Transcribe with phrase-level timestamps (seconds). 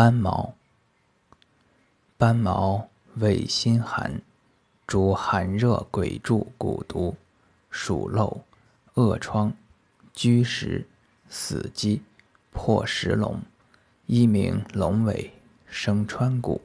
[0.00, 0.54] 斑毛。
[2.16, 4.22] 斑毛味辛寒，
[4.86, 7.14] 主寒热鬼柱蛊毒，
[7.68, 8.40] 鼠漏、
[8.94, 9.52] 恶疮、
[10.14, 10.88] 拘石、
[11.28, 12.00] 死鸡、
[12.50, 13.42] 破石龙，
[14.06, 15.34] 一名龙尾，
[15.66, 16.62] 生川谷。